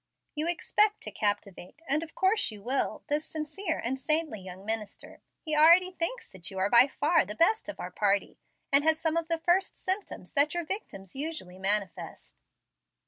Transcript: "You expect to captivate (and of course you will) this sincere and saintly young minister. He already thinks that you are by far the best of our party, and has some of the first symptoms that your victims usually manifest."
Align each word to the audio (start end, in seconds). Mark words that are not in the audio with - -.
"You 0.33 0.47
expect 0.47 1.01
to 1.01 1.11
captivate 1.11 1.83
(and 1.87 2.01
of 2.01 2.15
course 2.15 2.49
you 2.49 2.63
will) 2.63 3.03
this 3.07 3.23
sincere 3.23 3.77
and 3.77 3.99
saintly 3.99 4.41
young 4.41 4.65
minister. 4.65 5.21
He 5.43 5.55
already 5.55 5.91
thinks 5.91 6.31
that 6.31 6.49
you 6.49 6.57
are 6.57 6.71
by 6.71 6.87
far 6.87 7.23
the 7.23 7.35
best 7.35 7.69
of 7.69 7.79
our 7.79 7.91
party, 7.91 8.39
and 8.71 8.83
has 8.83 8.97
some 8.99 9.15
of 9.15 9.27
the 9.27 9.37
first 9.37 9.77
symptoms 9.77 10.31
that 10.31 10.55
your 10.55 10.63
victims 10.65 11.15
usually 11.15 11.59
manifest." 11.59 12.35